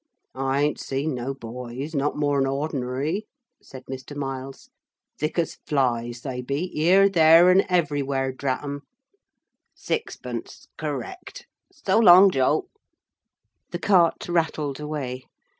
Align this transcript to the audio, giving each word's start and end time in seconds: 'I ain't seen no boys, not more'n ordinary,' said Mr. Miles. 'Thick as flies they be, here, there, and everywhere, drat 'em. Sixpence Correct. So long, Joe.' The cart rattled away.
'I 0.33 0.61
ain't 0.63 0.79
seen 0.79 1.13
no 1.13 1.35
boys, 1.35 1.93
not 1.93 2.17
more'n 2.17 2.47
ordinary,' 2.47 3.27
said 3.61 3.85
Mr. 3.85 4.15
Miles. 4.17 4.71
'Thick 5.19 5.37
as 5.37 5.59
flies 5.67 6.21
they 6.21 6.41
be, 6.41 6.69
here, 6.69 7.07
there, 7.07 7.51
and 7.51 7.63
everywhere, 7.69 8.31
drat 8.31 8.63
'em. 8.63 8.81
Sixpence 9.75 10.65
Correct. 10.75 11.45
So 11.71 11.99
long, 11.99 12.31
Joe.' 12.31 12.67
The 13.69 13.77
cart 13.77 14.27
rattled 14.27 14.79
away. 14.79 15.25